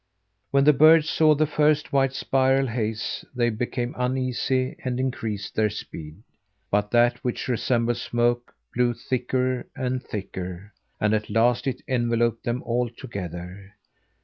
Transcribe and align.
When 0.49 0.63
the 0.63 0.73
birds 0.73 1.07
saw 1.07 1.35
the 1.35 1.45
first 1.45 1.93
white 1.93 2.13
spiral 2.13 2.65
haze, 2.65 3.23
they 3.35 3.51
became 3.51 3.93
uneasy 3.95 4.75
and 4.83 4.99
increased 4.99 5.53
their 5.53 5.69
speed. 5.69 6.23
But 6.71 6.89
that 6.89 7.23
which 7.23 7.47
resembled 7.47 7.97
smoke 7.97 8.51
blew 8.73 8.95
thicker 8.95 9.67
and 9.75 10.01
thicker, 10.01 10.73
and 10.99 11.13
at 11.13 11.29
last 11.29 11.67
it 11.67 11.83
enveloped 11.87 12.45
them 12.45 12.63
altogether. 12.63 13.75